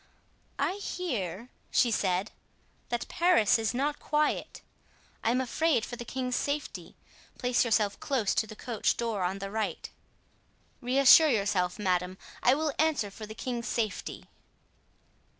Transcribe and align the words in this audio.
"I 0.57 0.77
hear," 0.77 1.51
she 1.69 1.91
said, 1.91 2.31
"that 2.89 3.07
Paris 3.07 3.59
is 3.59 3.71
not 3.71 3.99
quiet. 3.99 4.61
I 5.23 5.29
am 5.29 5.39
afraid 5.39 5.85
for 5.85 5.95
the 5.95 6.03
king's 6.03 6.35
safety; 6.35 6.95
place 7.37 7.63
yourself 7.63 7.99
close 7.99 8.33
to 8.33 8.47
the 8.47 8.55
coach 8.55 8.97
door 8.97 9.21
on 9.21 9.37
the 9.37 9.51
right." 9.51 9.91
"Reassure 10.81 11.29
yourself, 11.29 11.77
madame, 11.77 12.17
I 12.41 12.55
will 12.55 12.73
answer 12.79 13.11
for 13.11 13.27
the 13.27 13.35
king's 13.35 13.67
safety." 13.67 14.25